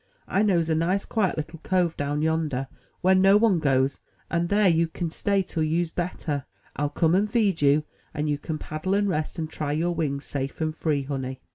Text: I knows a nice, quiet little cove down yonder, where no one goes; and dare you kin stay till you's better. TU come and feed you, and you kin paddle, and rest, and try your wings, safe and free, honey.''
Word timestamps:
I 0.27 0.41
knows 0.41 0.67
a 0.67 0.73
nice, 0.73 1.05
quiet 1.05 1.37
little 1.37 1.59
cove 1.61 1.95
down 1.95 2.23
yonder, 2.23 2.67
where 3.01 3.13
no 3.13 3.37
one 3.37 3.59
goes; 3.59 3.99
and 4.31 4.49
dare 4.49 4.67
you 4.67 4.87
kin 4.87 5.11
stay 5.11 5.43
till 5.43 5.61
you's 5.61 5.91
better. 5.91 6.45
TU 6.75 6.89
come 6.95 7.13
and 7.13 7.29
feed 7.29 7.61
you, 7.61 7.83
and 8.11 8.27
you 8.27 8.39
kin 8.39 8.57
paddle, 8.57 8.95
and 8.95 9.07
rest, 9.07 9.37
and 9.37 9.47
try 9.47 9.73
your 9.73 9.93
wings, 9.93 10.25
safe 10.25 10.59
and 10.59 10.75
free, 10.75 11.03
honey.'' 11.03 11.39